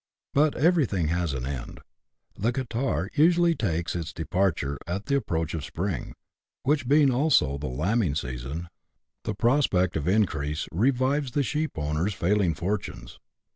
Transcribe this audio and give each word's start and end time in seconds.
But 0.33 0.55
everything 0.55 1.09
has 1.09 1.31
an 1.33 1.45
end; 1.45 1.79
the 2.35 2.51
catarrh 2.51 3.11
usually 3.13 3.53
takes 3.53 3.95
its 3.95 4.11
de 4.11 4.25
parture 4.25 4.77
at 4.87 5.05
tlie 5.05 5.17
approach 5.17 5.53
of 5.53 5.63
spring, 5.63 6.15
which 6.63 6.87
being 6.87 7.11
also 7.11 7.59
the 7.59 7.67
lambing 7.67 8.15
season, 8.15 8.69
the 9.25 9.35
prospect 9.35 9.95
of 9.95 10.07
increase 10.07 10.67
revives 10.71 11.33
the 11.33 11.43
sheepowner's 11.43 12.15
falling 12.15 12.55
fortunes. 12.55 13.19